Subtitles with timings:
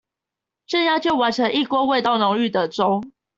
[0.65, 3.03] 這樣就完成一鍋味道濃郁的粥